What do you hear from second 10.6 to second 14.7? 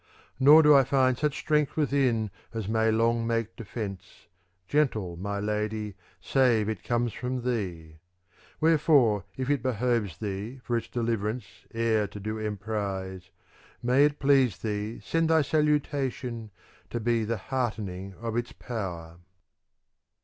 for its deliverance e'er to do emprise may it please